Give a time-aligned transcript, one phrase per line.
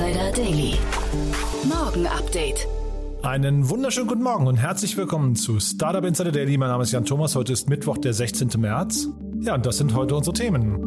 [0.00, 0.78] Insider Daily.
[1.68, 2.66] Morgen Update.
[3.22, 6.56] Einen wunderschönen guten Morgen und herzlich willkommen zu Startup Insider Daily.
[6.56, 7.36] Mein Name ist Jan Thomas.
[7.36, 8.48] Heute ist Mittwoch, der 16.
[8.58, 9.08] März.
[9.42, 10.78] Ja, und das sind heute unsere Themen.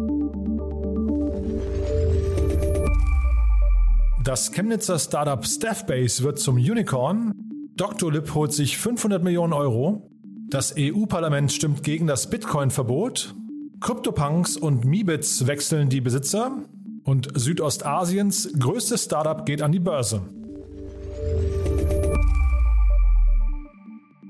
[4.24, 7.36] Das Chemnitzer Startup Staffbase wird zum Unicorn.
[7.76, 8.12] Dr.
[8.12, 10.10] Lip holt sich 500 Millionen Euro.
[10.50, 13.36] Das EU-Parlament stimmt gegen das Bitcoin-Verbot.
[13.80, 16.64] CryptoPunks und Mibits wechseln die Besitzer.
[17.04, 20.22] Und Südostasiens größtes Startup geht an die Börse.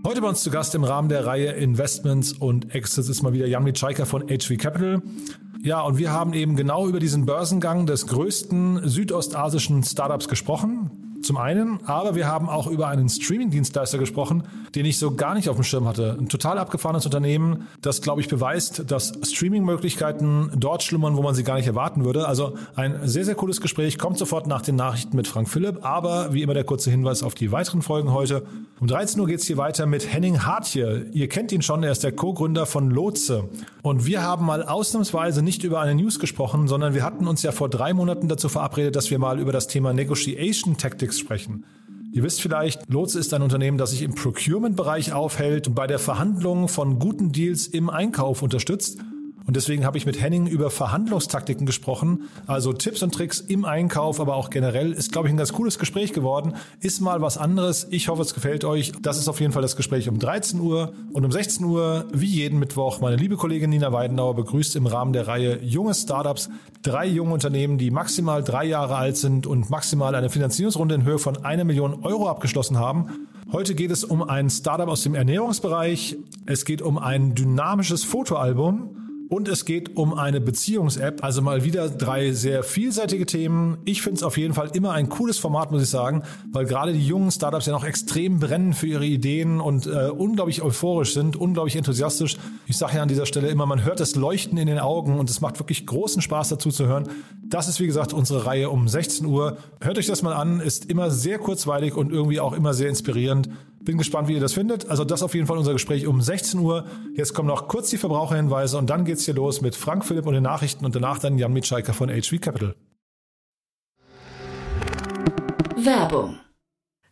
[0.06, 3.48] Heute bei uns zu Gast im Rahmen der Reihe Investments und Exits ist mal wieder
[3.48, 5.02] Jan Mitschaiker von HV Capital.
[5.64, 10.92] Ja, und wir haben eben genau über diesen Börsengang des größten südostasischen Startups gesprochen.
[11.24, 14.44] Zum einen, aber wir haben auch über einen Streaming-Dienstleister gesprochen,
[14.76, 16.18] den ich so gar nicht auf dem Schirm hatte.
[16.20, 21.44] Ein total abgefahrenes Unternehmen, das, glaube ich, beweist, dass Streaming-Möglichkeiten dort schlummern, wo man sie
[21.44, 22.28] gar nicht erwarten würde.
[22.28, 23.98] Also ein sehr, sehr cooles Gespräch.
[23.98, 25.86] Kommt sofort nach den Nachrichten mit Frank Philipp.
[25.86, 28.44] Aber wie immer der kurze Hinweis auf die weiteren Folgen heute.
[28.80, 31.06] Um 13 Uhr geht es hier weiter mit Henning Hartje.
[31.14, 33.50] Ihr kennt ihn schon, er ist der Co-Gründer von Lotse.
[33.82, 37.52] Und wir haben mal ausnahmsweise nicht über eine News gesprochen, sondern wir hatten uns ja
[37.52, 41.66] vor drei Monaten dazu verabredet, dass wir mal über das Thema Negotiation Tactics sprechen.
[42.12, 45.98] Ihr wisst vielleicht, Lotse ist ein Unternehmen, das sich im Procurement-Bereich aufhält und bei der
[45.98, 49.00] Verhandlung von guten Deals im Einkauf unterstützt.
[49.46, 54.20] Und deswegen habe ich mit Henning über Verhandlungstaktiken gesprochen, also Tipps und Tricks im Einkauf,
[54.20, 54.94] aber auch generell.
[54.94, 56.56] Ist, glaube ich, ein ganz cooles Gespräch geworden.
[56.80, 57.88] Ist mal was anderes.
[57.92, 58.94] Ich hoffe, es gefällt euch.
[59.02, 60.94] Das ist auf jeden Fall das Gespräch um 13 Uhr.
[61.12, 65.14] Und um 16 Uhr, wie jeden Mittwoch, meine liebe Kollegin Nina Weidenauer begrüßt im Rahmen
[65.14, 66.50] der Reihe Junge Startups
[66.84, 71.18] drei junge Unternehmen, die maximal drei Jahre alt sind und maximal eine Finanzierungsrunde in Höhe
[71.18, 73.28] von einer Million Euro abgeschlossen haben.
[73.52, 76.18] Heute geht es um ein Startup aus dem Ernährungsbereich.
[76.46, 79.03] Es geht um ein dynamisches Fotoalbum.
[79.34, 81.24] Und es geht um eine Beziehungs-App.
[81.24, 83.80] Also mal wieder drei sehr vielseitige Themen.
[83.84, 86.22] Ich finde es auf jeden Fall immer ein cooles Format, muss ich sagen,
[86.52, 90.62] weil gerade die jungen Startups ja noch extrem brennen für ihre Ideen und äh, unglaublich
[90.62, 92.38] euphorisch sind, unglaublich enthusiastisch.
[92.68, 95.32] Ich sage ja an dieser Stelle immer, man hört das Leuchten in den Augen und
[95.32, 97.10] es macht wirklich großen Spaß dazu zu hören.
[97.44, 99.58] Das ist wie gesagt unsere Reihe um 16 Uhr.
[99.82, 103.50] Hört euch das mal an, ist immer sehr kurzweilig und irgendwie auch immer sehr inspirierend.
[103.84, 104.90] Bin gespannt, wie ihr das findet.
[104.90, 106.86] Also das auf jeden Fall unser Gespräch um 16 Uhr.
[107.16, 110.34] Jetzt kommen noch kurz die Verbraucherhinweise und dann geht's hier los mit Frank Philipp und
[110.34, 112.76] den Nachrichten und danach dann Jan Mitschaiker von HV Capital.
[115.76, 116.38] Werbung.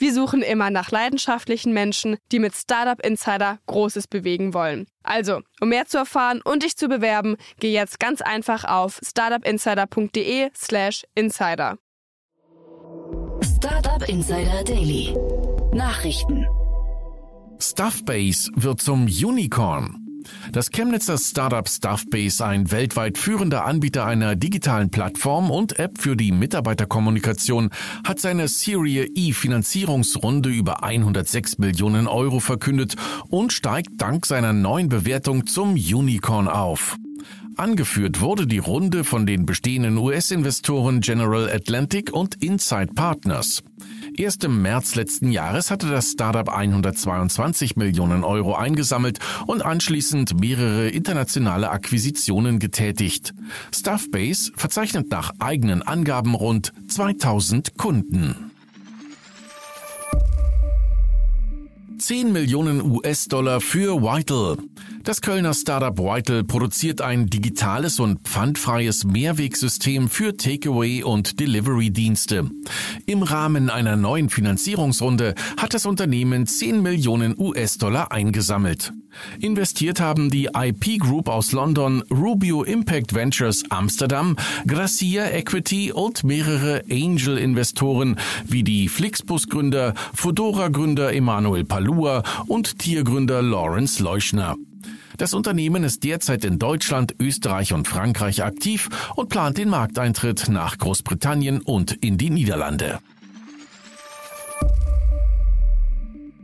[0.00, 4.86] Wir suchen immer nach leidenschaftlichen Menschen, die mit Startup Insider Großes bewegen wollen.
[5.02, 11.04] Also, um mehr zu erfahren und dich zu bewerben, geh jetzt ganz einfach auf startupinsider.de/slash
[11.14, 11.76] insider.
[13.44, 15.14] Startup Insider Daily.
[15.74, 16.46] Nachrichten.
[17.58, 19.99] Stuffbase wird zum Unicorn.
[20.52, 26.32] Das Chemnitzer Startup Stuffbase, ein weltweit führender Anbieter einer digitalen Plattform und App für die
[26.32, 27.70] Mitarbeiterkommunikation,
[28.04, 32.96] hat seine Serie E Finanzierungsrunde über 106 Millionen Euro verkündet
[33.28, 36.96] und steigt dank seiner neuen Bewertung zum Unicorn auf.
[37.56, 43.62] Angeführt wurde die Runde von den bestehenden US-Investoren General Atlantic und Inside Partners.
[44.20, 50.90] Erst im März letzten Jahres hatte das Startup 122 Millionen Euro eingesammelt und anschließend mehrere
[50.90, 53.32] internationale Akquisitionen getätigt.
[53.74, 58.50] Stuffbase verzeichnet nach eigenen Angaben rund 2000 Kunden.
[61.98, 64.58] 10 Millionen US-Dollar für Vital.
[65.02, 72.50] Das Kölner Startup Vital produziert ein digitales und pfandfreies Mehrwegsystem für Takeaway- und Delivery-Dienste.
[73.06, 78.92] Im Rahmen einer neuen Finanzierungsrunde hat das Unternehmen 10 Millionen US-Dollar eingesammelt.
[79.40, 84.36] Investiert haben die IP Group aus London, Rubio Impact Ventures Amsterdam,
[84.66, 88.16] Gracia Equity und mehrere Angel-Investoren
[88.46, 94.56] wie die Flixbus-Gründer, Fodora-Gründer Emanuel Palua und Tiergründer Lawrence Leuschner.
[95.20, 100.78] Das Unternehmen ist derzeit in Deutschland, Österreich und Frankreich aktiv und plant den Markteintritt nach
[100.78, 103.00] Großbritannien und in die Niederlande.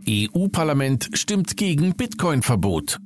[0.06, 3.00] EU-Parlament stimmt gegen Bitcoin-Verbot.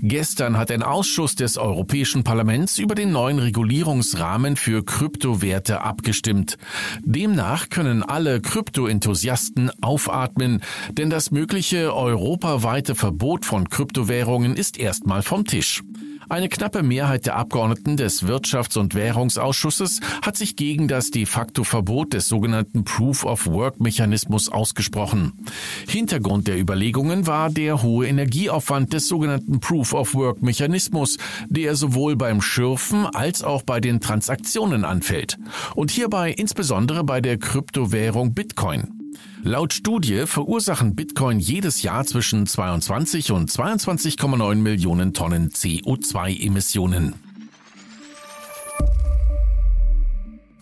[0.00, 6.56] Gestern hat ein Ausschuss des Europäischen Parlaments über den neuen Regulierungsrahmen für Kryptowerte abgestimmt.
[7.02, 10.62] Demnach können alle Kryptoenthusiasten aufatmen,
[10.92, 15.82] denn das mögliche europaweite Verbot von Kryptowährungen ist erstmal vom Tisch.
[16.30, 21.64] Eine knappe Mehrheit der Abgeordneten des Wirtschafts- und Währungsausschusses hat sich gegen das de facto
[21.64, 25.32] Verbot des sogenannten Proof-of-Work-Mechanismus ausgesprochen.
[25.88, 31.18] Hintergrund der Überlegungen war der hohe Energieaufwand des sogenannten Proof-of-Work-Mechanismus,
[31.48, 35.36] der sowohl beim Schürfen als auch bei den Transaktionen anfällt.
[35.74, 38.99] Und hierbei insbesondere bei der Kryptowährung Bitcoin.
[39.42, 47.14] Laut Studie verursachen Bitcoin jedes Jahr zwischen 22 und 22,9 Millionen Tonnen CO2-Emissionen.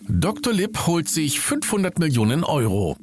[0.08, 0.52] Dr.
[0.52, 2.96] Lip holt sich 500 Millionen Euro.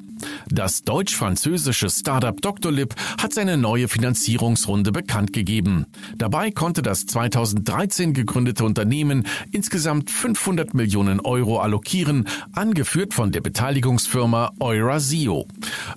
[0.49, 5.85] Das deutsch-französische Startup Doctolib hat seine neue Finanzierungsrunde bekannt gegeben.
[6.17, 14.53] Dabei konnte das 2013 gegründete Unternehmen insgesamt 500 Millionen Euro allokieren, angeführt von der Beteiligungsfirma
[14.59, 15.47] Eurasio.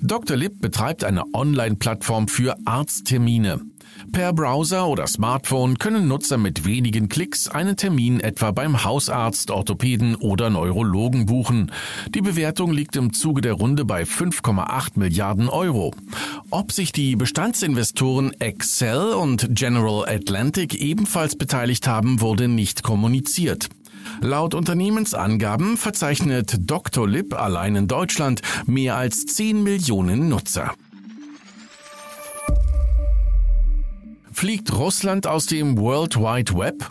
[0.00, 3.60] Doctolib betreibt eine Online-Plattform für Arzttermine.
[4.12, 10.14] Per Browser oder Smartphone können Nutzer mit wenigen Klicks einen Termin etwa beim Hausarzt, Orthopäden
[10.16, 11.72] oder Neurologen buchen.
[12.14, 15.94] Die Bewertung liegt im Zuge der Runde bei 5,8 Milliarden Euro.
[16.50, 23.68] Ob sich die Bestandsinvestoren Excel und General Atlantic ebenfalls beteiligt haben, wurde nicht kommuniziert.
[24.20, 27.08] Laut Unternehmensangaben verzeichnet Dr.
[27.08, 30.74] Lip allein in Deutschland mehr als 10 Millionen Nutzer.
[34.38, 36.88] Fliegt Russland aus dem World Wide Web?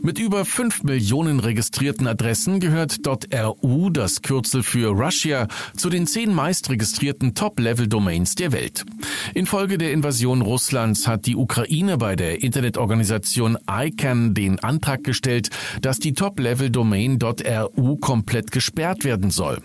[0.00, 6.32] Mit über 5 Millionen registrierten Adressen gehört .ru, das Kürzel für Russia, zu den zehn
[6.32, 8.86] meistregistrierten Top-Level-Domains der Welt.
[9.34, 15.50] Infolge der Invasion Russlands hat die Ukraine bei der Internetorganisation ICANN den Antrag gestellt,
[15.82, 19.60] dass die Top-Level-Domain .ru komplett gesperrt werden soll.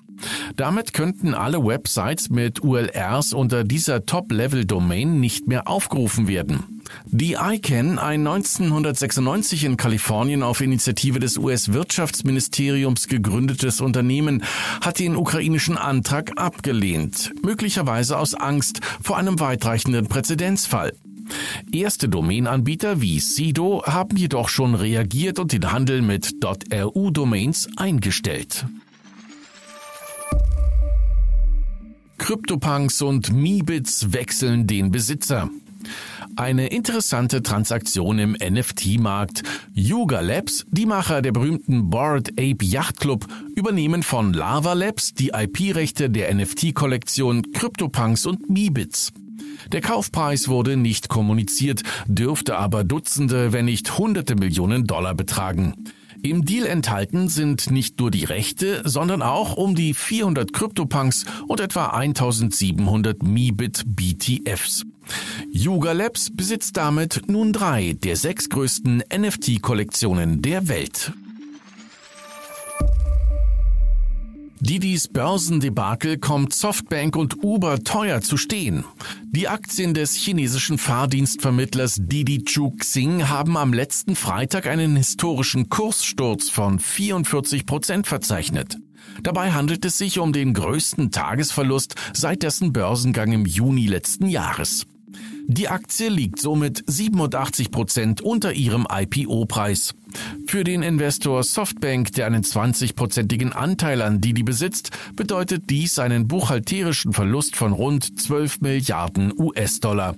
[0.58, 6.77] Damit könnten alle Websites mit URLs unter dieser Top-Level-Domain nicht mehr aufgerufen werden.
[7.06, 14.44] Die ICANN, ein 1996 in Kalifornien auf Initiative des US-Wirtschaftsministeriums gegründetes Unternehmen,
[14.82, 20.94] hat den ukrainischen Antrag abgelehnt, möglicherweise aus Angst vor einem weitreichenden Präzedenzfall.
[21.72, 28.66] Erste Domainanbieter wie Sido haben jedoch schon reagiert und den Handel mit .ru-Domains eingestellt.
[32.18, 35.50] CryptoPunks und Meebits wechseln den Besitzer.
[36.38, 39.42] Eine interessante Transaktion im NFT-Markt.
[39.74, 43.26] Yuga Labs, die Macher der berühmten Bored Ape Yacht Club,
[43.56, 49.14] übernehmen von Lava Labs die IP-Rechte der NFT-Kollektion CryptoPunks und Meebits.
[49.72, 55.74] Der Kaufpreis wurde nicht kommuniziert, dürfte aber Dutzende, wenn nicht Hunderte Millionen Dollar betragen.
[56.24, 61.60] Im Deal enthalten sind nicht nur die Rechte, sondern auch um die 400 CryptoPunks und
[61.60, 64.84] etwa 1700 Meebit BTFs.
[65.52, 71.14] Yuga Labs besitzt damit nun drei der sechs größten NFT-Kollektionen der Welt.
[74.60, 78.86] Didis Börsendebakel kommt Softbank und Uber teuer zu stehen.
[79.26, 86.80] Die Aktien des chinesischen Fahrdienstvermittlers Didi Chuxing haben am letzten Freitag einen historischen Kurssturz von
[86.80, 88.78] 44 Prozent verzeichnet.
[89.22, 94.86] Dabei handelt es sich um den größten Tagesverlust seit dessen Börsengang im Juni letzten Jahres.
[95.50, 99.96] Die Aktie liegt somit 87 Prozent unter ihrem IPO-Preis.
[100.46, 107.14] Für den Investor Softbank, der einen 20-prozentigen Anteil an Didi besitzt, bedeutet dies einen buchhalterischen
[107.14, 110.16] Verlust von rund 12 Milliarden US-Dollar.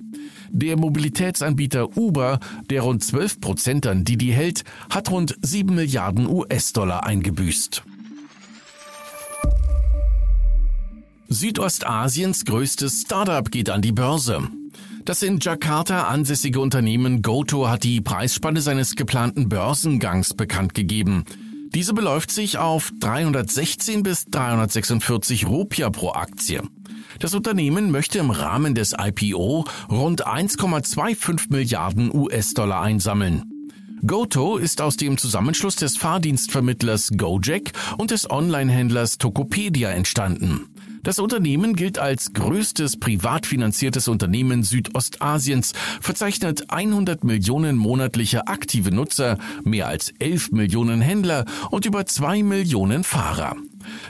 [0.50, 7.04] Der Mobilitätsanbieter Uber, der rund 12 Prozent an Didi hält, hat rund 7 Milliarden US-Dollar
[7.06, 7.84] eingebüßt.
[11.28, 14.50] Südostasiens größtes Startup geht an die Börse.
[15.10, 21.24] Das in Jakarta ansässige Unternehmen Goto hat die Preisspanne seines geplanten Börsengangs bekannt gegeben.
[21.74, 26.62] Diese beläuft sich auf 316 bis 346 Rupia pro Aktie.
[27.18, 33.42] Das Unternehmen möchte im Rahmen des IPO rund 1,25 Milliarden US-Dollar einsammeln.
[34.06, 40.69] Goto ist aus dem Zusammenschluss des Fahrdienstvermittlers Gojek und des Onlinehändlers Tokopedia entstanden.
[41.02, 49.38] Das Unternehmen gilt als größtes privat finanziertes Unternehmen Südostasiens, verzeichnet 100 Millionen monatliche aktive Nutzer,
[49.64, 53.56] mehr als 11 Millionen Händler und über 2 Millionen Fahrer.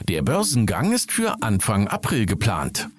[0.09, 2.89] Der Börsengang ist für Anfang April geplant.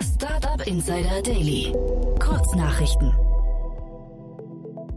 [0.00, 1.72] Startup Insider Daily.
[2.18, 3.12] Kurznachrichten.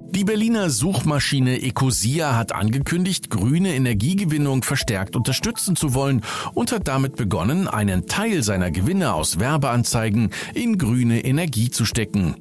[0.09, 6.21] Die Berliner Suchmaschine Ecosia hat angekündigt, grüne Energiegewinnung verstärkt unterstützen zu wollen
[6.53, 12.35] und hat damit begonnen, einen Teil seiner Gewinne aus Werbeanzeigen in grüne Energie zu stecken.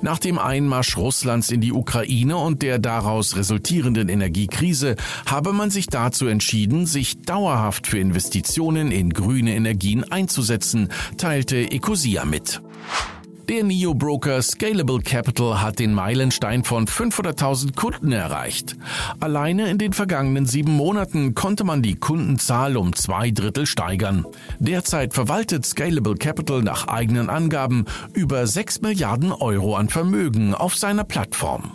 [0.00, 5.86] Nach dem Einmarsch Russlands in die Ukraine und der daraus resultierenden Energiekrise habe man sich
[5.86, 10.88] dazu entschieden, sich dauerhaft für Investitionen in grüne Energien einzusetzen,
[11.18, 12.60] teilte Ecosia mit.
[13.48, 18.76] Der Neo-Broker Scalable Capital hat den Meilenstein von 500.000 Kunden erreicht.
[19.18, 24.24] Alleine in den vergangenen sieben Monaten konnte man die Kundenzahl um zwei Drittel steigern.
[24.60, 31.04] Derzeit verwaltet Scalable Capital nach eigenen Angaben über 6 Milliarden Euro an Vermögen auf seiner
[31.04, 31.72] Plattform.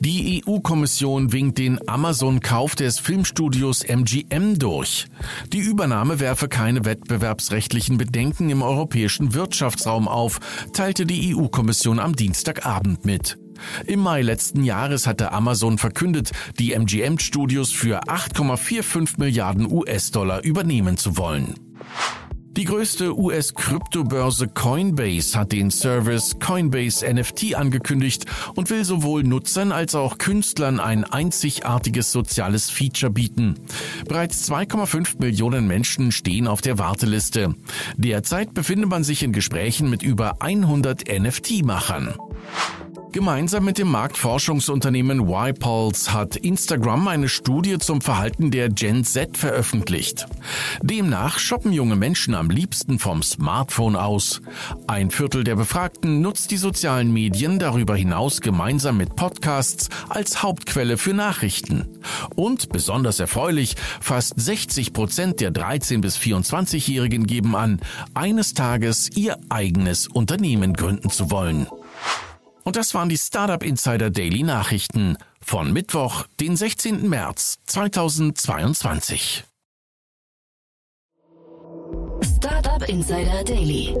[0.00, 5.06] Die EU-Kommission winkt den Amazon-Kauf des Filmstudios MGM durch.
[5.52, 10.40] Die Übernahme werfe keine wettbewerbsrechtlichen Bedenken im europäischen Wirtschaftsraum auf,
[10.72, 13.38] teilte die EU-Kommission am Dienstagabend mit.
[13.86, 21.16] Im Mai letzten Jahres hatte Amazon verkündet, die MGM-Studios für 8,45 Milliarden US-Dollar übernehmen zu
[21.16, 21.54] wollen.
[22.56, 29.96] Die größte US-Kryptobörse Coinbase hat den Service Coinbase NFT angekündigt und will sowohl Nutzern als
[29.96, 33.56] auch Künstlern ein einzigartiges soziales Feature bieten.
[34.06, 37.56] Bereits 2,5 Millionen Menschen stehen auf der Warteliste.
[37.96, 42.14] Derzeit befindet man sich in Gesprächen mit über 100 NFT-Machern.
[43.14, 50.26] Gemeinsam mit dem Marktforschungsunternehmen YPulse hat Instagram eine Studie zum Verhalten der Gen Z veröffentlicht.
[50.82, 54.42] Demnach shoppen junge Menschen am liebsten vom Smartphone aus.
[54.88, 60.98] Ein Viertel der Befragten nutzt die sozialen Medien darüber hinaus gemeinsam mit Podcasts als Hauptquelle
[60.98, 61.86] für Nachrichten.
[62.34, 67.78] Und besonders erfreulich, fast 60 Prozent der 13- bis 24-Jährigen geben an,
[68.12, 71.68] eines Tages ihr eigenes Unternehmen gründen zu wollen.
[72.64, 77.08] Und das waren die Startup Insider Daily Nachrichten von Mittwoch, den 16.
[77.08, 79.44] März 2022.
[82.22, 83.94] Startup Insider Daily.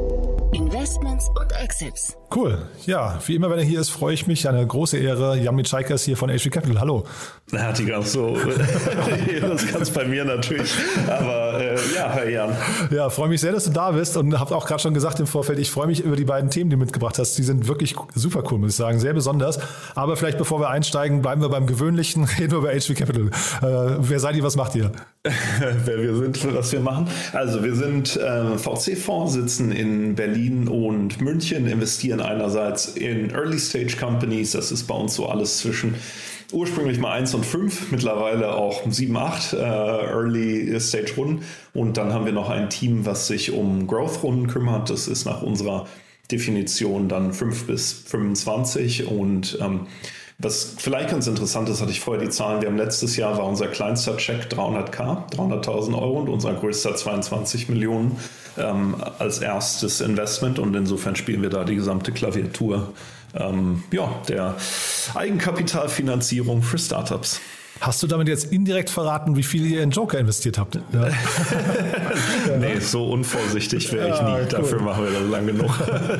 [0.54, 2.16] Investments und Exits.
[2.32, 2.58] Cool.
[2.86, 4.48] Ja, wie immer, wenn er hier ist, freue ich mich.
[4.48, 5.36] Eine große Ehre.
[5.36, 6.80] Jan Mitschaikas hier von HV Capital.
[6.80, 7.04] Hallo.
[7.50, 8.36] Na, die ganz so.
[9.40, 10.72] das kann's bei mir natürlich.
[11.08, 12.56] Aber äh, ja, Herr Jan.
[12.90, 15.26] Ja, freue mich sehr, dass du da bist und habe auch gerade schon gesagt im
[15.26, 17.36] Vorfeld, ich freue mich über die beiden Themen, die du mitgebracht hast.
[17.36, 19.00] Die sind wirklich super cool, muss ich sagen.
[19.00, 19.58] Sehr besonders.
[19.94, 22.24] Aber vielleicht bevor wir einsteigen, bleiben wir beim Gewöhnlichen.
[22.38, 23.26] Reden wir über HV Capital.
[23.26, 24.44] Äh, wer seid ihr?
[24.44, 24.92] Was macht ihr?
[25.86, 27.08] Wer wir sind, was wir machen.
[27.32, 34.52] Also wir sind äh, VC-Fonds, sitzen in Berlin und München, investieren einerseits in Early-Stage Companies,
[34.52, 35.94] das ist bei uns so alles zwischen
[36.52, 41.44] ursprünglich mal 1 und 5, mittlerweile auch 7, 8 äh, Early-Stage-Runden.
[41.72, 44.90] Und dann haben wir noch ein Team, was sich um Growth-Runden kümmert.
[44.90, 45.86] Das ist nach unserer
[46.30, 49.86] Definition dann 5 bis 25 und ähm,
[50.38, 52.60] was vielleicht ganz interessant ist, hatte ich vorher die Zahlen.
[52.60, 57.68] Wir haben letztes Jahr war unser kleinster Check 300k, 300.000 Euro und unser größter 22
[57.68, 58.18] Millionen
[58.58, 62.92] ähm, als erstes Investment und insofern spielen wir da die gesamte Klaviatur
[63.34, 64.54] ähm, ja, der
[65.14, 67.40] Eigenkapitalfinanzierung für Startups.
[67.84, 70.76] Hast du damit jetzt indirekt verraten, wie viel ihr in Joker investiert habt?
[70.76, 70.80] Ja.
[72.58, 74.28] nee, so unvorsichtig wäre ich nie.
[74.28, 74.46] Ja, cool.
[74.48, 75.70] Dafür machen wir das lang genug.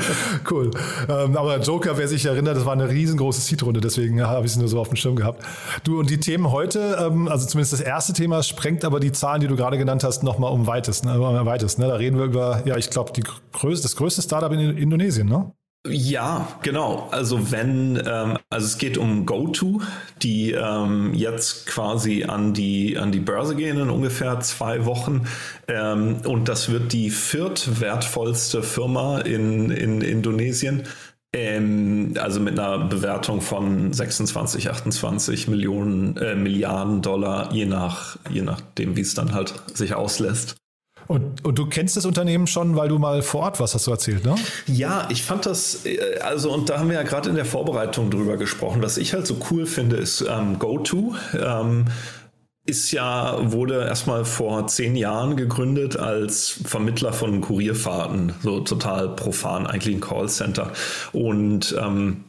[0.50, 0.70] cool.
[1.08, 4.58] Ähm, aber Joker, wer sich erinnert, das war eine riesengroße Seed-Runde, deswegen habe ich es
[4.58, 5.42] nur so auf dem Schirm gehabt.
[5.84, 9.40] Du und die Themen heute, ähm, also zumindest das erste Thema, sprengt aber die Zahlen,
[9.40, 11.06] die du gerade genannt hast, nochmal um weitest.
[11.06, 11.18] Ne?
[11.18, 11.86] Um weitest ne?
[11.88, 13.12] Da reden wir über, ja, ich glaube,
[13.52, 15.50] größte, das größte Startup in Indonesien, ne?
[15.86, 17.08] Ja, genau.
[17.10, 19.82] Also wenn, ähm, also es geht um GoTo,
[20.22, 25.26] die ähm, jetzt quasi an die an die Börse gehen in ungefähr zwei Wochen
[25.68, 30.84] ähm, und das wird die viertwertvollste Firma in in Indonesien.
[31.34, 38.40] Ähm, also mit einer Bewertung von 26, 28 Millionen äh, Milliarden Dollar, je nach je
[38.42, 40.56] nachdem, wie es dann halt sich auslässt.
[41.06, 43.90] Und, und, du kennst das Unternehmen schon, weil du mal vor Ort warst, hast du
[43.90, 44.34] erzählt, ne?
[44.66, 48.10] Ja, ich fand das, äh, also und da haben wir ja gerade in der Vorbereitung
[48.10, 48.82] drüber gesprochen.
[48.82, 51.14] Was ich halt so cool finde, ist ähm, GoTo.
[51.38, 51.86] Ähm,
[52.66, 59.66] ist ja, wurde erstmal vor zehn Jahren gegründet als Vermittler von Kurierfahrten, so total profan,
[59.66, 60.72] eigentlich ein Callcenter.
[61.12, 62.24] Und ähm,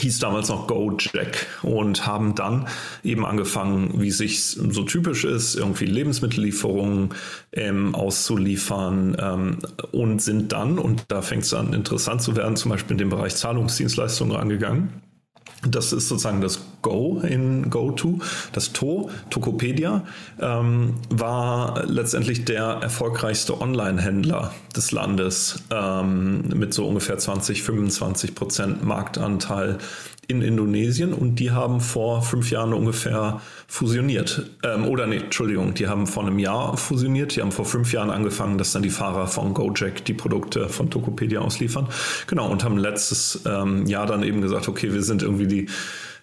[0.00, 2.66] hieß damals noch Gojek und haben dann
[3.02, 7.10] eben angefangen, wie sich so typisch ist, irgendwie Lebensmittellieferungen
[7.52, 9.58] ähm, auszuliefern ähm,
[9.92, 13.10] und sind dann, und da fängt es an interessant zu werden, zum Beispiel in den
[13.10, 15.02] Bereich Zahlungsdienstleistungen angegangen
[15.62, 18.20] das ist sozusagen das Go in GoTo.
[18.52, 20.02] Das To, Tokopedia,
[20.40, 28.84] ähm, war letztendlich der erfolgreichste Online-Händler des Landes ähm, mit so ungefähr 20, 25 Prozent
[28.84, 29.78] Marktanteil
[30.30, 34.48] in Indonesien und die haben vor fünf Jahren ungefähr fusioniert.
[34.62, 37.34] Ähm, oder nee, Entschuldigung, die haben vor einem Jahr fusioniert.
[37.34, 40.88] Die haben vor fünf Jahren angefangen, dass dann die Fahrer von Gojek die Produkte von
[40.88, 41.88] Tokopedia ausliefern.
[42.28, 45.66] Genau, und haben letztes ähm, Jahr dann eben gesagt, okay, wir sind irgendwie die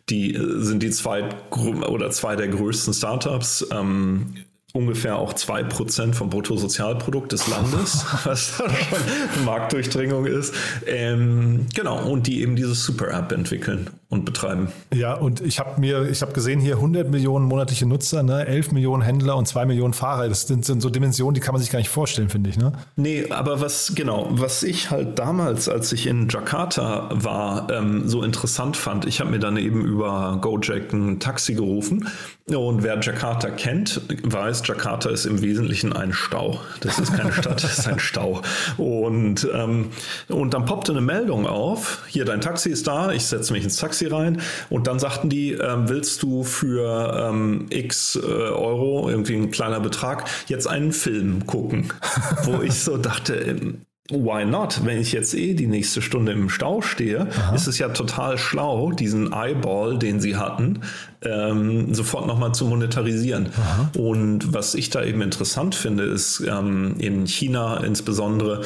[0.10, 3.68] die äh, sind die zwei oder zwei der größten Startups.
[3.72, 4.34] Ähm,
[4.74, 10.54] ungefähr auch 2% vom Bruttosozialprodukt des Landes, was dann schon Marktdurchdringung ist.
[10.86, 14.70] Ähm, genau, und die eben diese Super-App entwickeln und betreiben.
[14.94, 18.72] Ja, und ich habe mir, ich habe gesehen hier 100 Millionen monatliche Nutzer, ne, 11
[18.72, 20.30] Millionen Händler und 2 Millionen Fahrer.
[20.30, 22.58] Das sind, sind so Dimensionen, die kann man sich gar nicht vorstellen, finde ich.
[22.58, 22.72] Ne?
[22.96, 28.24] Nee, aber was, genau, was ich halt damals, als ich in Jakarta war, ähm, so
[28.24, 32.08] interessant fand, ich habe mir dann eben über Gojek ein Taxi gerufen
[32.56, 36.62] und wer Jakarta kennt, weiß, Jakarta ist im Wesentlichen ein Stau.
[36.80, 38.42] Das ist keine Stadt, das ist ein Stau.
[38.78, 39.90] Und, ähm,
[40.30, 43.76] und dann poppte eine Meldung auf, hier dein Taxi ist da, ich setze mich ins
[43.76, 49.10] Taxi Taxi rein und dann sagten die, ähm, willst du für ähm, x äh, Euro,
[49.10, 51.92] irgendwie ein kleiner Betrag, jetzt einen Film gucken?
[52.44, 54.86] Wo ich so dachte, ähm, Why not?
[54.86, 57.54] Wenn ich jetzt eh die nächste Stunde im Stau stehe, Aha.
[57.54, 60.80] ist es ja total schlau, diesen Eyeball, den sie hatten,
[61.24, 63.50] ähm, sofort nochmal zu monetarisieren.
[63.58, 63.92] Aha.
[63.98, 68.62] Und was ich da eben interessant finde, ist ähm, in China insbesondere,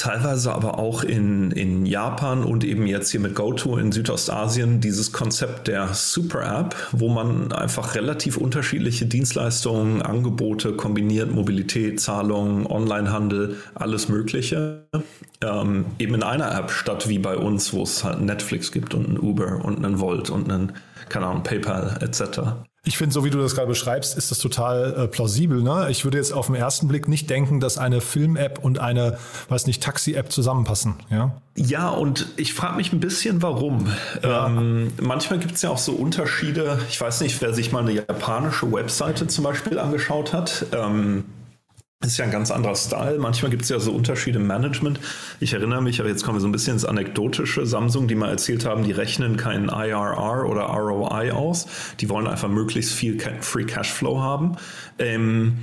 [0.00, 5.12] teilweise aber auch in, in Japan und eben jetzt hier mit GoTo in Südostasien dieses
[5.12, 13.56] Konzept der Super App, wo man einfach relativ unterschiedliche Dienstleistungen, Angebote kombiniert, Mobilität, Zahlungen, Onlinehandel,
[13.74, 14.86] alles Mögliche,
[15.42, 19.06] ähm, eben in einer App statt wie bei uns, wo es halt Netflix gibt und
[19.06, 20.72] ein Uber und einen Volt und einen,
[21.10, 22.69] keine Ahnung, PayPal etc.
[22.86, 25.62] Ich finde, so wie du das gerade beschreibst, ist das total äh, plausibel.
[25.62, 25.88] Ne?
[25.90, 29.18] Ich würde jetzt auf den ersten Blick nicht denken, dass eine Film-App und eine,
[29.50, 30.94] weiß nicht, Taxi-App zusammenpassen.
[31.10, 33.88] Ja, ja und ich frage mich ein bisschen, warum.
[34.22, 34.46] Ja.
[34.46, 36.78] Ähm, manchmal gibt es ja auch so Unterschiede.
[36.88, 40.64] Ich weiß nicht, wer sich mal eine japanische Webseite zum Beispiel angeschaut hat.
[40.72, 41.24] Ähm,
[42.06, 43.18] ist ja ein ganz anderer Style.
[43.18, 45.00] Manchmal gibt es ja so Unterschiede im Management.
[45.38, 47.66] Ich erinnere mich, aber jetzt kommen wir so ein bisschen ins Anekdotische.
[47.66, 51.66] Samsung, die mal erzählt haben, die rechnen keinen IRR oder ROI aus.
[52.00, 54.56] Die wollen einfach möglichst viel Free Cashflow haben.
[54.98, 55.58] Ähm,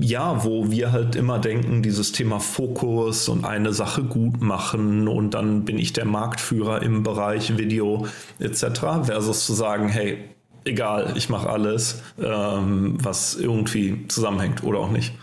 [0.00, 5.32] ja, wo wir halt immer denken, dieses Thema Fokus und eine Sache gut machen und
[5.32, 8.06] dann bin ich der Marktführer im Bereich Video
[8.38, 8.80] etc.
[9.04, 10.18] versus zu sagen, hey,
[10.64, 15.14] egal, ich mache alles, ähm, was irgendwie zusammenhängt oder auch nicht.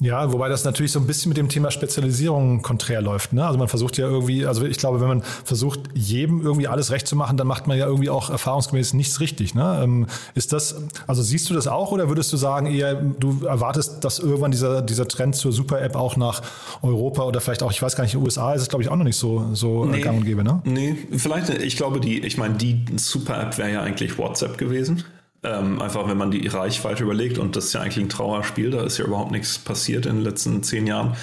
[0.00, 3.34] Ja, wobei das natürlich so ein bisschen mit dem Thema Spezialisierung konträr läuft.
[3.34, 3.46] Ne?
[3.46, 7.06] Also man versucht ja irgendwie, also ich glaube, wenn man versucht, jedem irgendwie alles recht
[7.06, 9.54] zu machen, dann macht man ja irgendwie auch erfahrungsgemäß nichts richtig.
[9.54, 9.80] Ne?
[9.82, 14.02] Ähm, ist das, also siehst du das auch oder würdest du sagen, eher du erwartest,
[14.02, 16.40] dass irgendwann dieser, dieser Trend zur Super-App auch nach
[16.80, 19.04] Europa oder vielleicht auch, ich weiß gar nicht, USA ist es, glaube ich, auch noch
[19.04, 20.62] nicht so, so nee, gang und gäbe, ne?
[20.64, 25.04] Nee, vielleicht, ich glaube, die, ich meine, die Super-App wäre ja eigentlich WhatsApp gewesen.
[25.42, 28.84] Ähm, einfach wenn man die Reichweite überlegt und das ist ja eigentlich ein Trauerspiel, da
[28.84, 31.16] ist ja überhaupt nichts passiert in den letzten zehn Jahren.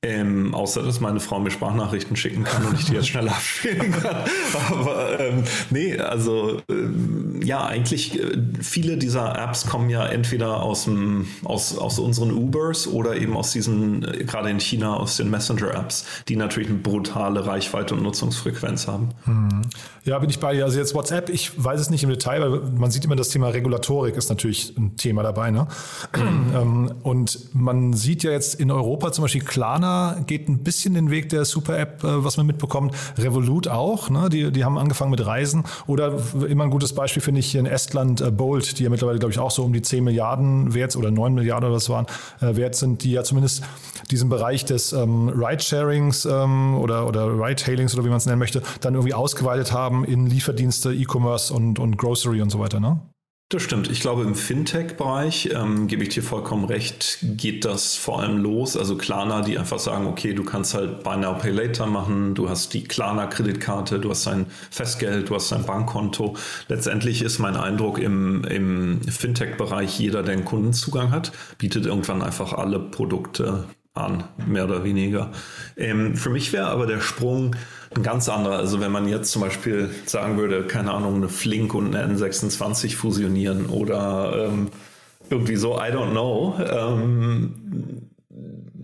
[0.00, 3.90] Ähm, außer dass meine Frau mir Sprachnachrichten schicken kann und ich die jetzt schneller abspielen
[3.90, 4.18] kann.
[4.70, 10.84] Aber ähm, nee, also ähm, ja, eigentlich äh, viele dieser Apps kommen ja entweder aus,
[10.84, 15.30] dem, aus, aus unseren Ubers oder eben aus diesen, äh, gerade in China, aus den
[15.30, 19.08] Messenger-Apps, die natürlich eine brutale Reichweite und Nutzungsfrequenz haben.
[19.24, 19.62] Hm.
[20.04, 20.64] Ja, bin ich bei dir.
[20.64, 23.48] Also jetzt WhatsApp, ich weiß es nicht im Detail, weil man sieht immer das Thema
[23.48, 25.50] Regulatorik ist natürlich ein Thema dabei.
[25.50, 25.66] Ne?
[26.16, 26.92] Mhm.
[27.02, 29.87] und man sieht ja jetzt in Europa zum Beispiel Klarna
[30.26, 32.94] geht ein bisschen den Weg der Super-App, äh, was man mitbekommt.
[33.16, 34.28] Revolut auch, ne?
[34.28, 35.64] die, die haben angefangen mit Reisen.
[35.86, 39.18] Oder immer ein gutes Beispiel finde ich hier in Estland äh, Bolt, die ja mittlerweile,
[39.18, 42.06] glaube ich, auch so um die 10 Milliarden wert oder 9 Milliarden oder was waren,
[42.40, 43.62] äh, wert sind, die ja zumindest
[44.10, 48.62] diesen Bereich des ähm, Ride-Sharings ähm, oder, oder Ride-Hailings oder wie man es nennen möchte,
[48.80, 53.00] dann irgendwie ausgeweitet haben in Lieferdienste, E-Commerce und, und Grocery und so weiter, ne?
[53.50, 53.90] Das stimmt.
[53.90, 58.76] Ich glaube, im Fintech-Bereich, ähm, gebe ich dir vollkommen recht, geht das vor allem los.
[58.76, 62.50] Also Klarna, die einfach sagen, okay, du kannst halt Buy Now, Pay Later machen, du
[62.50, 66.36] hast die Klarna-Kreditkarte, du hast dein Festgeld, du hast dein Bankkonto.
[66.68, 72.52] Letztendlich ist mein Eindruck im, im Fintech-Bereich, jeder, der einen Kundenzugang hat, bietet irgendwann einfach
[72.52, 75.32] alle Produkte an, mehr oder weniger.
[75.78, 77.56] Ähm, für mich wäre aber der Sprung
[77.94, 78.56] ein ganz anderer.
[78.56, 82.96] Also wenn man jetzt zum Beispiel sagen würde, keine Ahnung, eine Flink und eine N26
[82.96, 84.68] fusionieren oder ähm,
[85.30, 86.54] irgendwie so, I don't know.
[86.58, 88.08] Ähm,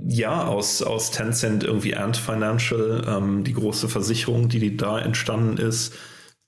[0.07, 5.57] ja, aus, aus Tencent irgendwie Ant Financial, ähm, die große Versicherung, die, die da entstanden
[5.57, 5.95] ist.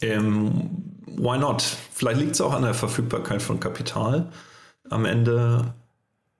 [0.02, 1.62] Ähm, why not?
[1.92, 4.30] Vielleicht liegt es auch an der Verfügbarkeit von Kapital.
[4.90, 5.74] Am Ende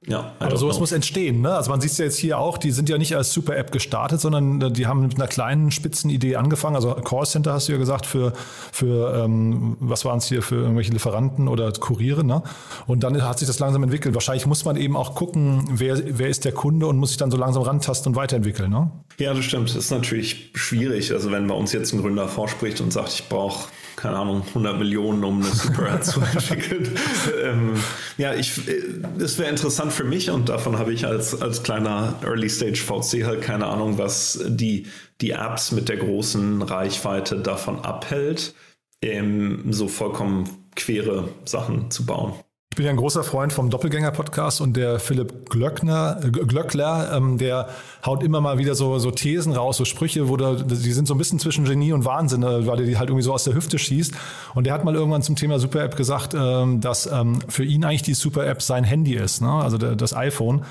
[0.07, 0.83] ja, aber sowas know.
[0.83, 1.41] muss entstehen.
[1.41, 1.53] Ne?
[1.53, 4.21] Also man sieht es ja jetzt hier auch, die sind ja nicht als Super-App gestartet,
[4.21, 6.77] sondern äh, die haben mit einer kleinen Spitzenidee angefangen.
[6.77, 8.33] Also Callcenter hast du ja gesagt, für,
[8.73, 12.23] für ähm, was waren es hier, für irgendwelche Lieferanten oder Kuriere.
[12.23, 12.43] Ne?
[12.87, 14.15] Und dann hat sich das langsam entwickelt.
[14.15, 17.33] Wahrscheinlich muss man eben auch gucken, wer, wer ist der Kunde und muss sich dann
[17.33, 18.71] so langsam rantasten und weiterentwickeln.
[18.71, 18.91] Ne?
[19.19, 19.71] Ja, das stimmt.
[19.71, 21.13] Das ist natürlich schwierig.
[21.13, 24.79] Also wenn bei uns jetzt ein Gründer vorspricht und sagt, ich brauche keine Ahnung, 100
[24.79, 26.97] Millionen, um eine Super-App zu entwickeln.
[27.45, 27.75] ähm,
[28.19, 28.83] ja, ich, äh,
[29.19, 33.67] es wäre interessant für mich und davon habe ich als, als kleiner Early-Stage-VC halt keine
[33.67, 34.87] Ahnung, was die,
[35.21, 38.55] die Apps mit der großen Reichweite davon abhält,
[39.03, 42.35] ähm, so vollkommen quere Sachen zu bauen.
[42.77, 47.39] Ich bin ja ein großer Freund vom Doppelgänger-Podcast und der Philipp Glöckner, äh, Glöckler, ähm,
[47.39, 47.71] der
[48.05, 51.15] haut immer mal wieder so, so Thesen raus, so Sprüche, wo da, die sind so
[51.15, 53.55] ein bisschen zwischen Genie und Wahnsinn, äh, weil er die halt irgendwie so aus der
[53.55, 54.13] Hüfte schießt.
[54.55, 58.03] Und der hat mal irgendwann zum Thema Super-App gesagt, ähm, dass ähm, für ihn eigentlich
[58.03, 59.51] die Super-App sein Handy ist, ne?
[59.51, 60.63] also der, das iPhone.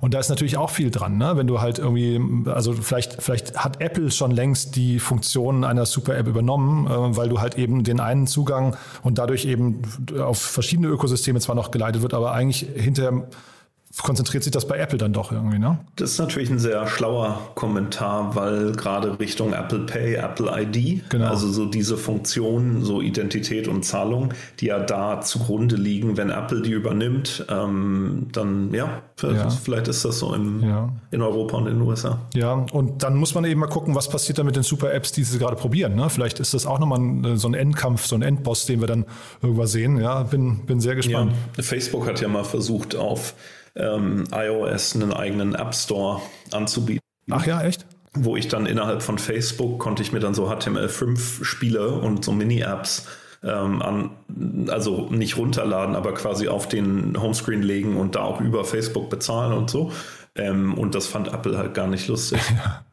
[0.00, 1.36] Und da ist natürlich auch viel dran, ne?
[1.36, 6.26] wenn du halt irgendwie, also vielleicht, vielleicht hat Apple schon längst die Funktionen einer Super-App
[6.26, 9.82] übernommen, äh, weil du halt eben den einen Zugang und dadurch eben
[10.18, 13.26] auf verschiedene Ökosysteme zwar noch geleitet wird, aber eigentlich hinterher
[14.02, 15.78] konzentriert sich das bei Apple dann doch irgendwie, ne?
[15.96, 21.28] Das ist natürlich ein sehr schlauer Kommentar, weil gerade Richtung Apple Pay, Apple ID, genau.
[21.28, 26.62] also so diese Funktionen, so Identität und Zahlung, die ja da zugrunde liegen, wenn Apple
[26.62, 30.88] die übernimmt, ähm, dann ja, ja, vielleicht ist das so im, ja.
[31.10, 32.18] in Europa und in den USA.
[32.34, 35.24] Ja, und dann muss man eben mal gucken, was passiert da mit den Super-Apps, die
[35.24, 35.94] sie gerade probieren.
[35.94, 36.10] Ne?
[36.10, 39.04] Vielleicht ist das auch nochmal ein, so ein Endkampf, so ein Endboss, den wir dann
[39.42, 40.00] irgendwann sehen.
[40.00, 41.32] Ja, bin, bin sehr gespannt.
[41.56, 41.62] Ja.
[41.62, 43.34] Facebook hat ja mal versucht, auf
[43.80, 46.20] ähm, iOS einen eigenen App Store
[46.52, 47.00] anzubieten.
[47.30, 47.86] Ach ja, echt?
[48.14, 52.32] Wo ich dann innerhalb von Facebook konnte ich mir dann so HTML5 Spiele und so
[52.32, 53.06] Mini-Apps
[53.42, 54.10] ähm, an,
[54.68, 59.52] also nicht runterladen, aber quasi auf den Homescreen legen und da auch über Facebook bezahlen
[59.52, 59.92] und so.
[60.34, 62.40] Ähm, und das fand Apple halt gar nicht lustig.
[62.50, 62.84] Ja.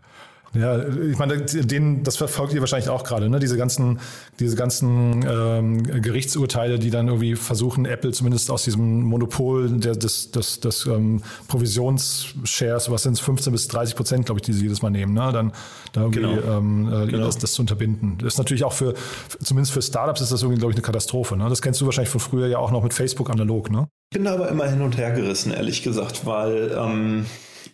[0.54, 3.40] Ja, ich meine, den, das verfolgt ihr wahrscheinlich auch gerade, ne?
[3.40, 4.00] Diese ganzen,
[4.40, 10.32] diese ganzen ähm, Gerichtsurteile, die dann irgendwie versuchen, Apple zumindest aus diesem Monopol der, des,
[10.32, 14.64] des, des ähm, Provisionsshares, was sind es, 15 bis 30 Prozent, glaube ich, die sie
[14.64, 15.32] jedes Mal nehmen, ne?
[15.32, 15.52] Dann
[15.94, 16.58] da irgendwie genau.
[16.58, 17.26] ähm, äh, genau.
[17.26, 18.18] das, das, zu unterbinden.
[18.20, 18.94] Das ist natürlich auch für,
[19.42, 21.36] zumindest für Startups ist das irgendwie, glaube ich, eine Katastrophe.
[21.38, 21.50] Ne?
[21.50, 23.88] Das kennst du wahrscheinlich von früher ja auch noch mit Facebook analog, ne?
[24.12, 27.26] Ich bin da aber immer hin und her gerissen, ehrlich gesagt, weil ähm,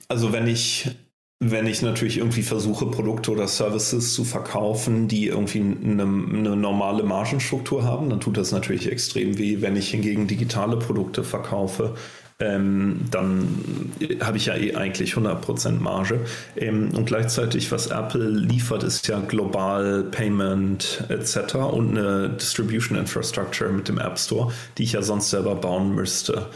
[0.08, 0.90] also wenn ich
[1.52, 7.04] wenn ich natürlich irgendwie versuche, Produkte oder Services zu verkaufen, die irgendwie eine, eine, normale
[7.04, 9.58] Margenstruktur haben, dann tut das natürlich extrem weh.
[9.62, 11.96] Wenn ich hingegen digitale Produkte verkaufe,
[12.40, 16.22] ähm, dann habe ich ja eh eigentlich 100% Marge.
[16.56, 21.56] Ähm, und gleichzeitig, was Apple liefert, ist ja global Payment etc.
[21.56, 26.48] und eine Distribution Infrastructure mit dem App Store, die ich ja sonst selber bauen müsste.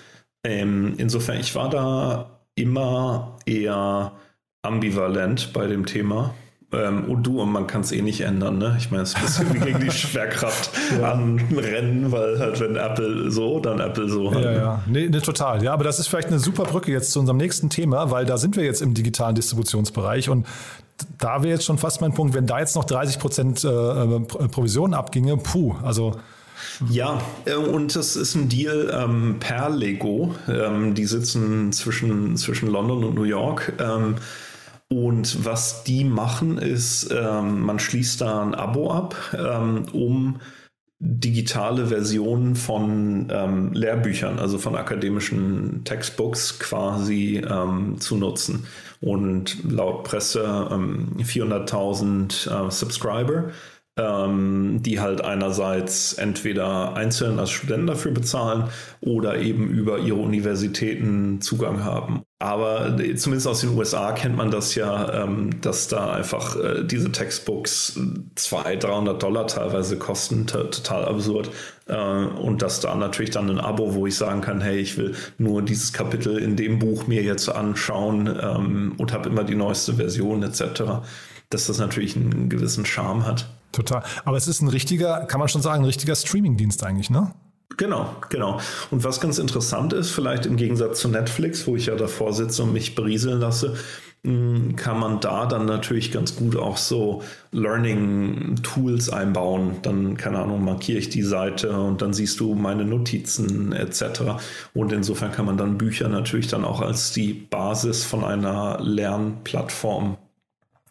[0.44, 4.14] Ähm, insofern, ich war da immer eher
[4.68, 6.34] ambivalent bei dem Thema.
[6.74, 8.76] Ähm, und du, und man kann es eh nicht ändern, ne?
[8.78, 11.14] Ich meine, es ist ein bisschen wie gegen die Schwerkraft ja.
[11.14, 14.34] anrennen, weil halt, wenn Apple so, dann Apple so.
[14.34, 14.44] Halt.
[14.44, 14.84] Ja, ja.
[14.86, 15.64] Nee, nee, total.
[15.64, 18.38] Ja, aber das ist vielleicht eine super Brücke jetzt zu unserem nächsten Thema, weil da
[18.38, 20.46] sind wir jetzt im digitalen Distributionsbereich und
[21.20, 24.20] da wäre jetzt schon fast mein Punkt, wenn da jetzt noch 30 Prozent äh, äh
[24.50, 26.14] Provision abginge, puh, also
[26.90, 30.36] ja, äh, und das ist ein Deal ähm, per Lego.
[30.48, 33.74] Ähm, die sitzen zwischen, zwischen London und New York.
[33.80, 34.16] Ähm,
[34.90, 40.40] und was die machen, ist, ähm, man schließt da ein Abo ab, ähm, um
[41.00, 48.66] digitale Versionen von ähm, Lehrbüchern, also von akademischen Textbooks quasi ähm, zu nutzen.
[49.02, 53.52] Und laut Presse ähm, 400.000 äh, Subscriber
[53.98, 58.70] ähm, die halt einerseits entweder einzeln als Studenten dafür bezahlen
[59.02, 62.24] oder eben über ihre Universitäten Zugang haben.
[62.40, 67.12] Aber zumindest aus den USA kennt man das ja, ähm, dass da einfach äh, diese
[67.12, 68.00] Textbooks
[68.36, 71.50] 200, 300 Dollar teilweise kosten, total absurd.
[71.88, 75.16] Äh, und das da natürlich dann ein Abo, wo ich sagen kann, hey, ich will
[75.40, 79.96] nur dieses Kapitel in dem Buch mir jetzt anschauen ähm, und habe immer die neueste
[79.96, 81.02] Version etc.,
[81.50, 83.50] dass das natürlich einen gewissen Charme hat.
[83.72, 84.04] Total.
[84.26, 87.34] Aber es ist ein richtiger, kann man schon sagen, ein richtiger Streaming-Dienst eigentlich, ne?
[87.76, 88.60] Genau, genau.
[88.92, 92.64] Und was ganz interessant ist, vielleicht im Gegensatz zu Netflix, wo ich ja davor sitze
[92.64, 93.76] und mich berieseln lasse,
[94.24, 99.76] hm, kann man da dann natürlich ganz gut auch so Learning-Tools einbauen.
[99.84, 104.22] Dann, keine Ahnung, markiere ich die Seite und dann siehst du meine Notizen etc.
[104.74, 110.18] Und insofern kann man dann Bücher natürlich dann auch als die Basis von einer Lernplattform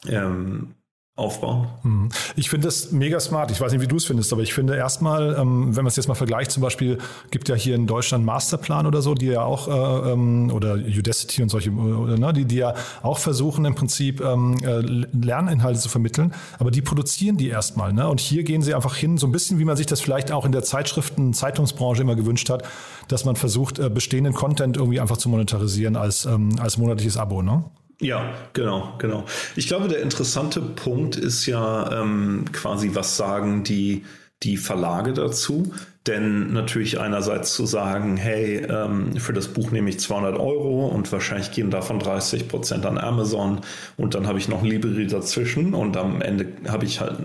[0.09, 0.76] ähm,
[1.17, 1.69] aufbauen.
[1.83, 2.11] Mhm.
[2.37, 3.51] Ich finde das mega smart.
[3.51, 5.97] Ich weiß nicht, wie du es findest, aber ich finde erstmal, ähm, wenn man es
[5.97, 6.99] jetzt mal vergleicht, zum Beispiel
[7.31, 11.43] gibt ja hier in Deutschland Masterplan oder so, die ja auch, äh, ähm, oder Udacity
[11.43, 15.89] und solche, oder, ne, die, die ja auch versuchen im Prinzip ähm, äh, Lerninhalte zu
[15.89, 17.95] vermitteln, aber die produzieren die erstmal.
[17.95, 18.07] Ne?
[18.07, 20.45] Und hier gehen sie einfach hin, so ein bisschen wie man sich das vielleicht auch
[20.45, 22.63] in der Zeitschriften, Zeitungsbranche immer gewünscht hat,
[23.09, 27.41] dass man versucht, äh, bestehenden Content irgendwie einfach zu monetarisieren als, als monatliches Abo.
[27.41, 27.65] Ne?
[28.01, 29.25] Ja, genau, genau.
[29.57, 34.05] Ich glaube, der interessante Punkt ist ja ähm, quasi, was sagen die,
[34.43, 35.73] die Verlage dazu?
[36.07, 41.11] Denn natürlich einerseits zu sagen, hey, ähm, für das Buch nehme ich 200 Euro und
[41.11, 43.63] wahrscheinlich gehen davon 30 Prozent an Amazon
[43.97, 47.19] und dann habe ich noch Libri dazwischen und am Ende habe ich halt,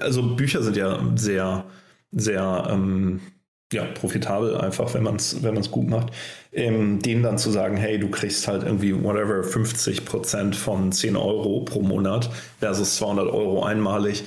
[0.00, 1.64] also Bücher sind ja sehr,
[2.12, 3.20] sehr, ähm,
[3.72, 6.12] ja, profitabel einfach, wenn man es wenn man's gut macht,
[6.52, 11.16] ähm, denen dann zu sagen, hey, du kriegst halt irgendwie whatever 50 Prozent von 10
[11.16, 14.24] Euro pro Monat versus 200 Euro einmalig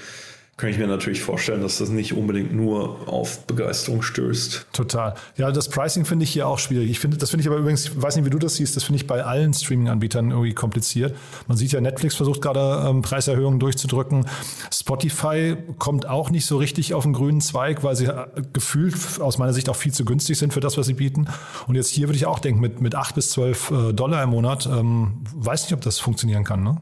[0.61, 4.67] kann ich mir natürlich vorstellen, dass das nicht unbedingt nur auf Begeisterung stößt.
[4.71, 5.15] Total.
[5.35, 6.91] Ja, das Pricing finde ich hier auch schwierig.
[6.91, 8.83] Ich finde, das finde ich aber übrigens, ich weiß nicht, wie du das siehst, das
[8.83, 11.15] finde ich bei allen Streaming-Anbietern irgendwie kompliziert.
[11.47, 14.27] Man sieht ja, Netflix versucht gerade ähm, Preiserhöhungen durchzudrücken.
[14.71, 19.39] Spotify kommt auch nicht so richtig auf den grünen Zweig, weil sie äh, gefühlt aus
[19.39, 21.25] meiner Sicht auch viel zu günstig sind für das, was sie bieten.
[21.65, 24.29] Und jetzt hier würde ich auch denken, mit, mit 8 bis 12 äh, Dollar im
[24.29, 26.77] Monat, ähm, weiß nicht, ob das funktionieren kann, ne?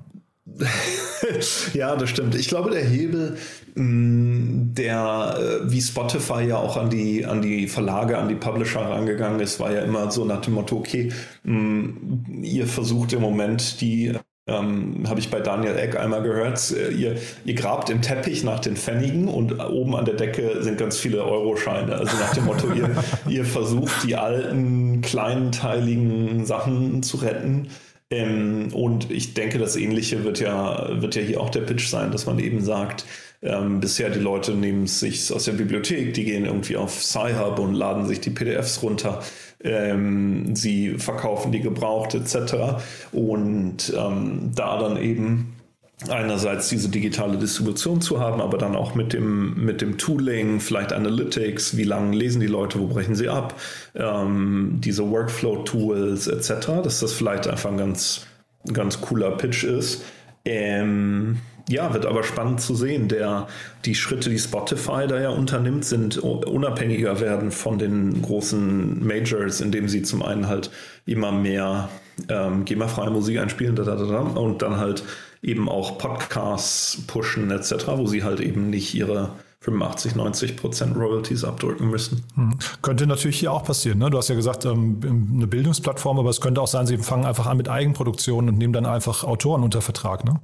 [1.73, 2.35] ja, das stimmt.
[2.35, 3.37] Ich glaube, der Hebel,
[3.75, 8.81] mm, der äh, wie Spotify ja auch an die, an die Verlage, an die Publisher
[8.81, 11.11] rangegangen ist, war ja immer so nach dem Motto, okay,
[11.43, 14.13] mm, ihr versucht im Moment die
[14.49, 16.71] ähm, habe ich bei Daniel Eck einmal gehört.
[16.71, 20.77] Äh, ihr, ihr grabt im Teppich nach den Pfennigen und oben an der Decke sind
[20.77, 21.95] ganz viele Euroscheine.
[21.95, 22.89] Also nach dem Motto, ihr,
[23.27, 27.67] ihr versucht die alten, kleinteiligen Sachen zu retten
[28.11, 32.11] ähm, und ich denke, das Ähnliche wird ja, wird ja hier auch der Pitch sein,
[32.11, 33.05] dass man eben sagt,
[33.41, 37.59] ähm, bisher die Leute nehmen es sich aus der Bibliothek, die gehen irgendwie auf Sci-Hub
[37.59, 39.21] und laden sich die PDFs runter.
[39.63, 42.81] Ähm, sie verkaufen die gebraucht etc.
[43.11, 45.58] Und ähm, da dann eben
[46.07, 50.93] einerseits diese digitale Distribution zu haben, aber dann auch mit dem, mit dem Tooling, vielleicht
[50.93, 53.59] Analytics, wie lange lesen die Leute, wo brechen sie ab,
[53.95, 58.25] ähm, diese Workflow-Tools etc., dass das vielleicht einfach ein ganz,
[58.71, 60.03] ganz cooler Pitch ist.
[60.45, 63.09] Ähm, ja, wird aber spannend zu sehen.
[63.09, 63.47] Der,
[63.85, 69.87] die Schritte, die Spotify da ja unternimmt, sind unabhängiger werden von den großen Majors, indem
[69.87, 70.71] sie zum einen halt
[71.05, 71.89] immer mehr
[72.27, 75.03] ähm, GEMA-freie Musik einspielen da, da, da, und dann halt
[75.41, 81.43] eben auch Podcasts pushen etc., wo sie halt eben nicht ihre 85, 90 Prozent Royalties
[81.43, 82.23] abdrücken müssen.
[82.35, 82.57] Hm.
[82.81, 83.99] Könnte natürlich hier auch passieren.
[83.99, 84.09] Ne?
[84.09, 84.99] Du hast ja gesagt, ähm,
[85.33, 88.73] eine Bildungsplattform, aber es könnte auch sein, sie fangen einfach an mit Eigenproduktionen und nehmen
[88.73, 90.23] dann einfach Autoren unter Vertrag.
[90.23, 90.39] Ne?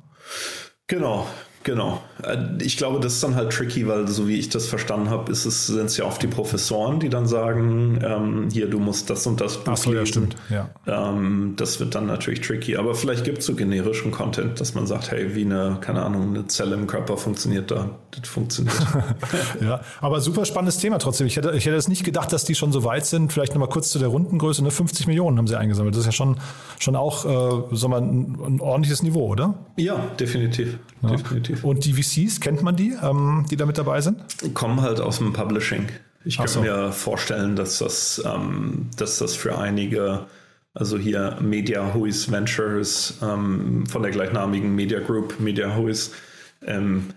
[0.87, 1.25] Genau,
[1.65, 1.99] Genau.
[2.23, 5.31] Äh, ich glaube, das ist dann halt tricky, weil so wie ich das verstanden habe,
[5.31, 9.09] ist es, sind es ja oft die Professoren, die dann sagen, ähm, hier, du musst
[9.09, 9.91] das und das Ach so.
[9.91, 10.35] Ja, stimmt.
[10.49, 10.69] Ja.
[10.85, 12.77] Ähm, das wird dann natürlich tricky.
[12.77, 16.35] Aber vielleicht gibt es so generischen Content, dass man sagt, hey, wie eine, keine Ahnung,
[16.35, 17.89] eine Zelle im Körper funktioniert da.
[18.11, 18.75] Das funktioniert.
[19.61, 21.25] ja, aber super spannendes Thema trotzdem.
[21.25, 23.33] Ich hätte, ich hätte es nicht gedacht, dass die schon so weit sind.
[23.33, 24.63] Vielleicht nochmal kurz zu der Rundengröße.
[24.63, 24.69] Ne?
[24.69, 25.95] 50 Millionen haben sie eingesammelt.
[25.95, 26.37] Das ist ja schon,
[26.77, 29.55] schon auch äh, sagen wir, ein, ein ordentliches Niveau, oder?
[29.77, 30.77] Ja, definitiv.
[31.01, 31.09] Ja.
[31.09, 31.54] definitiv.
[31.63, 34.23] Und die VCs, kennt man die, ähm, die da mit dabei sind?
[34.53, 35.87] Kommen halt aus dem Publishing.
[36.23, 36.61] Ich kann so.
[36.61, 40.25] mir vorstellen, dass das, ähm, dass das für einige,
[40.73, 46.11] also hier Media Huis Ventures ähm, von der gleichnamigen Media Group, Media Huis,
[46.65, 47.07] ähm,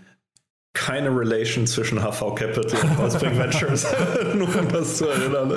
[0.78, 3.86] keine Relation zwischen HV Capital und Wellspring Ventures,
[4.34, 5.52] nur um das zu erinnern.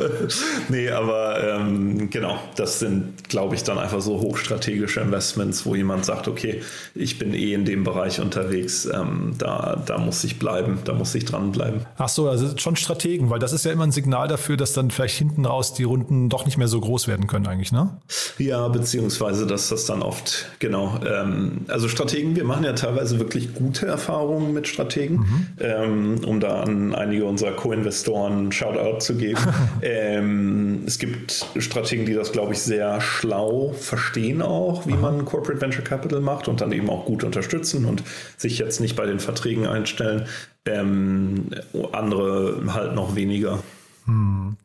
[0.69, 6.05] nee, aber ähm, genau, das sind, glaube ich, dann einfach so hochstrategische Investments, wo jemand
[6.05, 6.61] sagt, okay,
[6.95, 11.13] ich bin eh in dem Bereich unterwegs, ähm, da, da muss ich bleiben, da muss
[11.13, 11.85] ich dranbleiben.
[11.97, 14.89] Ach so, also schon Strategen, weil das ist ja immer ein Signal dafür, dass dann
[14.89, 17.91] vielleicht hinten raus die Runden doch nicht mehr so groß werden können eigentlich, ne?
[18.39, 23.53] Ja, beziehungsweise, dass das dann oft, genau, ähm, also Strategen, wir machen ja teilweise wirklich
[23.53, 25.47] gute Erfahrungen mit Strategen, Marketing, mhm.
[25.59, 29.39] ähm, um da an einige unserer Co-Investoren Shoutout zu geben.
[29.81, 35.01] ähm, es gibt Strategen, die das, glaube ich, sehr schlau verstehen auch, wie mhm.
[35.01, 38.03] man Corporate Venture Capital macht und dann eben auch gut unterstützen und
[38.37, 40.25] sich jetzt nicht bei den Verträgen einstellen.
[40.65, 41.47] Ähm,
[41.91, 43.59] andere halt noch weniger.
[44.05, 44.57] Mhm.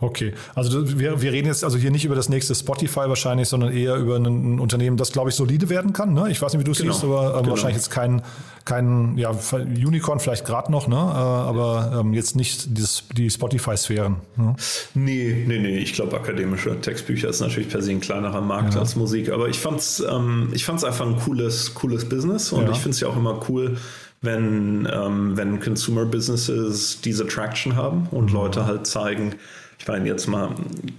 [0.00, 3.72] Okay, also wir, wir reden jetzt also hier nicht über das nächste Spotify wahrscheinlich, sondern
[3.72, 6.12] eher über ein, Unternehmen, das glaube ich solide werden kann.
[6.12, 6.30] Ne?
[6.30, 6.92] Ich weiß nicht, wie du es genau.
[6.92, 7.50] siehst, aber ähm, genau.
[7.50, 8.22] wahrscheinlich jetzt kein,
[8.64, 10.96] kein ja, Unicorn vielleicht gerade noch, ne?
[10.96, 14.16] Äh, aber ähm, jetzt nicht dieses, die Spotify-Sphären.
[14.36, 14.56] Ne?
[14.94, 15.78] Nee, nee, nee.
[15.78, 18.80] Ich glaube, akademische Textbücher ist natürlich per se ein kleinerer Markt ja.
[18.80, 19.30] als Musik.
[19.30, 22.72] Aber ich fand es ähm, einfach ein cooles, cooles Business und ja.
[22.72, 23.76] ich finde es ja auch immer cool,
[24.22, 28.34] wenn, ähm, wenn Consumer Businesses diese Traction haben und mhm.
[28.34, 29.36] Leute halt zeigen,
[29.78, 30.50] ich meine, jetzt mal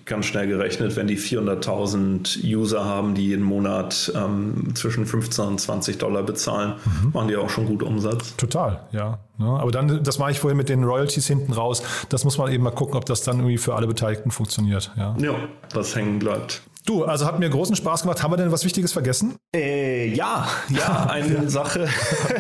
[0.06, 5.62] ganz schnell gerechnet, wenn die 400.000 User haben, die jeden Monat ähm, zwischen 15 und
[5.62, 7.12] 20 Dollar bezahlen, mhm.
[7.14, 8.36] machen die auch schon gut Umsatz.
[8.36, 9.20] Total, ja.
[9.40, 9.46] ja.
[9.46, 11.84] Aber dann, das mache ich vorhin mit den Royalties hinten raus.
[12.10, 14.92] Das muss man eben mal gucken, ob das dann irgendwie für alle Beteiligten funktioniert.
[14.98, 15.36] Ja, ja
[15.74, 16.62] was hängen bleibt.
[16.86, 18.22] Du, also hat mir großen Spaß gemacht.
[18.22, 19.38] Haben wir denn was Wichtiges vergessen?
[19.56, 21.88] Äh, ja, ja, eine Sache.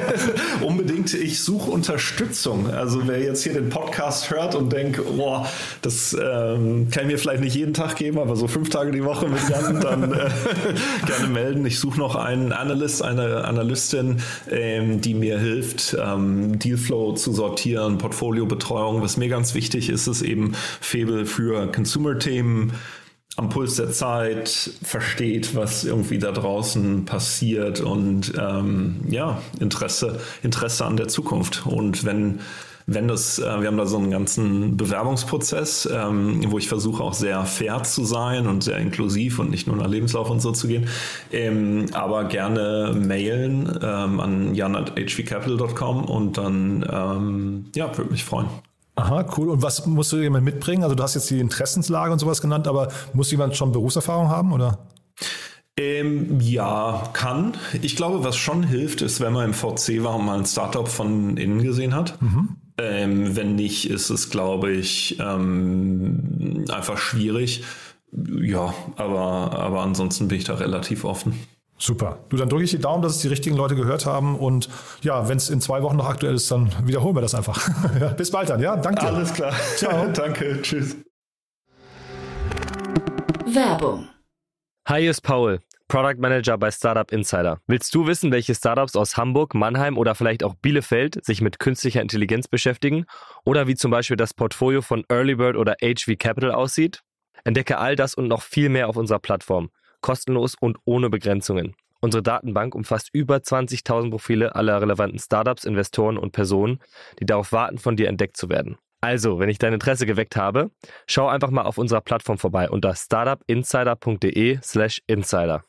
[0.62, 2.70] Unbedingt, ich suche Unterstützung.
[2.70, 5.48] Also wer jetzt hier den Podcast hört und denkt, boah,
[5.82, 9.04] das ähm, kann ich mir vielleicht nicht jeden Tag geben, aber so fünf Tage die
[9.04, 10.30] Woche mit Jan, dann äh,
[11.08, 11.66] gerne melden.
[11.66, 17.98] Ich suche noch einen Analyst, eine Analystin, ähm, die mir hilft, ähm, Dealflow zu sortieren,
[17.98, 19.02] Portfoliobetreuung.
[19.02, 22.74] Was mir ganz wichtig ist, ist eben Febel für Consumer-Themen
[23.38, 24.50] am Puls der Zeit
[24.82, 31.66] versteht, was irgendwie da draußen passiert und ähm, ja, Interesse, Interesse an der Zukunft.
[31.66, 32.40] Und wenn,
[32.88, 37.14] wenn das, äh, wir haben da so einen ganzen Bewerbungsprozess, ähm, wo ich versuche auch
[37.14, 40.68] sehr fair zu sein und sehr inklusiv und nicht nur nach Lebenslauf und so zu
[40.68, 40.88] gehen,
[41.34, 48.48] ähm, aber gerne mailen ähm, an jan.hvcapital.com und dann, ähm, ja, würde mich freuen.
[48.96, 49.50] Aha, cool.
[49.50, 50.84] Und was musst du jemand mitbringen?
[50.84, 54.54] Also du hast jetzt die Interessenslage und sowas genannt, aber muss jemand schon Berufserfahrung haben
[54.54, 54.80] oder?
[55.78, 57.54] Ähm, ja, kann.
[57.82, 60.88] Ich glaube, was schon hilft, ist, wenn man im VC war und mal ein Startup
[60.88, 62.22] von innen gesehen hat.
[62.22, 62.56] Mhm.
[62.78, 67.64] Ähm, wenn nicht, ist es, glaube ich, ähm, einfach schwierig.
[68.42, 71.38] Ja, aber, aber ansonsten bin ich da relativ offen.
[71.78, 72.20] Super.
[72.30, 74.38] Du, dann drücke ich die Daumen, dass es die richtigen Leute gehört haben.
[74.40, 74.70] Und
[75.02, 77.70] ja, wenn es in zwei Wochen noch aktuell ist, dann wiederholen wir das einfach.
[78.18, 78.78] Bis bald dann, ja?
[78.78, 79.06] Danke.
[79.06, 79.54] Alles klar.
[79.76, 80.08] Ciao.
[80.14, 80.62] Danke.
[80.62, 80.96] Tschüss.
[83.46, 84.08] Werbung.
[84.88, 87.60] Hi, hier ist Paul, Product Manager bei Startup Insider.
[87.68, 92.02] Willst du wissen, welche Startups aus Hamburg, Mannheim oder vielleicht auch Bielefeld sich mit künstlicher
[92.02, 93.06] Intelligenz beschäftigen?
[93.44, 97.02] Oder wie zum Beispiel das Portfolio von Earlybird oder HV Capital aussieht?
[97.44, 99.70] Entdecke all das und noch viel mehr auf unserer Plattform
[100.06, 101.76] kostenlos und ohne Begrenzungen.
[102.00, 106.80] Unsere Datenbank umfasst über 20.000 Profile aller relevanten Startups, Investoren und Personen,
[107.20, 108.78] die darauf warten, von dir entdeckt zu werden.
[109.02, 110.70] Also, wenn ich dein Interesse geweckt habe,
[111.08, 115.64] schau einfach mal auf unserer Plattform vorbei unter startupinsider.de/slash insider.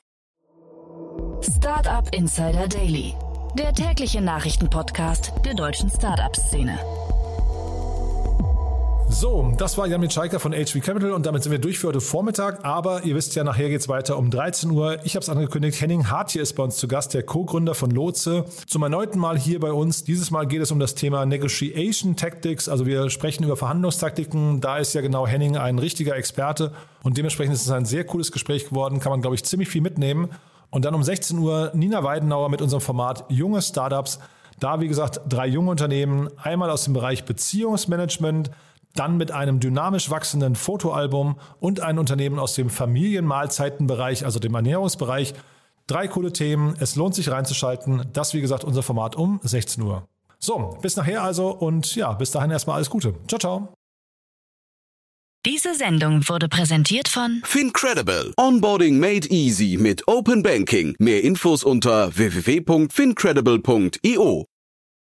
[1.41, 3.15] Startup Insider Daily,
[3.59, 6.79] der tägliche Nachrichtenpodcast der deutschen Startup-Szene.
[9.09, 12.01] So, das war Jan Mitschaiker von HV Capital und damit sind wir durch für heute
[12.01, 12.65] Vormittag.
[12.65, 14.99] Aber ihr wisst ja, nachher geht's weiter um 13 Uhr.
[15.05, 18.45] Ich habe es angekündigt, Henning Hartje ist bei uns zu Gast, der Co-Gründer von Lotse.
[18.67, 20.05] Zum erneuten Mal hier bei uns.
[20.05, 22.69] Dieses Mal geht es um das Thema Negotiation Tactics.
[22.69, 24.61] Also wir sprechen über Verhandlungstaktiken.
[24.61, 28.33] Da ist ja genau Henning ein richtiger Experte und dementsprechend ist es ein sehr cooles
[28.33, 29.01] Gespräch geworden.
[29.01, 30.31] Kann man, glaube ich, ziemlich viel mitnehmen.
[30.71, 34.19] Und dann um 16 Uhr Nina Weidenauer mit unserem Format Junge Startups.
[34.59, 38.51] Da, wie gesagt, drei junge Unternehmen, einmal aus dem Bereich Beziehungsmanagement,
[38.99, 45.35] dann mit einem dynamisch wachsenden Fotoalbum und ein Unternehmen aus dem Familienmahlzeitenbereich, also dem Ernährungsbereich.
[45.87, 46.75] Drei coole Themen.
[46.81, 48.07] Es lohnt sich reinzuschalten.
[48.13, 50.09] Das, wie gesagt, unser Format um 16 Uhr.
[50.39, 53.15] So, bis nachher also und ja, bis dahin erstmal alles Gute.
[53.29, 53.69] Ciao, ciao.
[55.47, 58.33] Diese Sendung wurde präsentiert von Fincredible.
[58.37, 60.97] Onboarding made easy mit Open Banking.
[60.99, 64.47] Mehr Infos unter www.fincredible.io.